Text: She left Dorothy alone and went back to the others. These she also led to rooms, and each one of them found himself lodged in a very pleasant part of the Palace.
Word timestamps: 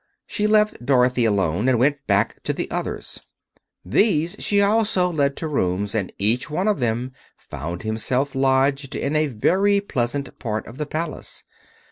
She 0.25 0.47
left 0.47 0.83
Dorothy 0.83 1.25
alone 1.25 1.69
and 1.69 1.77
went 1.77 2.07
back 2.07 2.41
to 2.45 2.53
the 2.53 2.71
others. 2.71 3.19
These 3.85 4.35
she 4.39 4.59
also 4.59 5.11
led 5.11 5.37
to 5.37 5.47
rooms, 5.47 5.93
and 5.93 6.11
each 6.17 6.49
one 6.49 6.67
of 6.67 6.79
them 6.79 7.11
found 7.37 7.83
himself 7.83 8.33
lodged 8.33 8.95
in 8.95 9.15
a 9.15 9.27
very 9.27 9.79
pleasant 9.79 10.39
part 10.39 10.65
of 10.65 10.79
the 10.79 10.87
Palace. 10.87 11.43